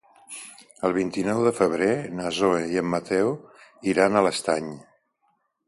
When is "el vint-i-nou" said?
0.87-1.41